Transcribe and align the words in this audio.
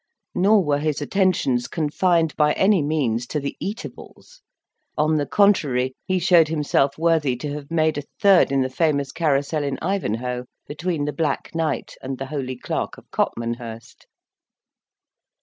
Nor 0.33 0.63
were 0.63 0.79
his 0.79 0.99
attentions 0.99 1.67
confined 1.67 2.35
by 2.35 2.53
any 2.53 2.81
means 2.81 3.27
to 3.27 3.39
the 3.39 3.55
eatables; 3.59 4.41
on 4.97 5.17
the 5.17 5.27
contrary, 5.27 5.93
he 6.07 6.17
showed 6.17 6.47
himself 6.47 6.97
worthy 6.97 7.35
to 7.35 7.53
have 7.53 7.69
made 7.69 7.99
a 7.99 8.03
third 8.19 8.51
in 8.51 8.61
the 8.61 8.69
famous 8.71 9.11
carousal 9.11 9.63
in 9.63 9.77
Ivanhoe, 9.79 10.45
between 10.65 11.05
the 11.05 11.13
Black 11.13 11.53
Knight 11.53 11.97
and 12.01 12.17
the 12.17 12.25
Holy 12.25 12.57
Clerk 12.57 12.97
of 12.97 13.11
Copmanhurst. 13.11 14.07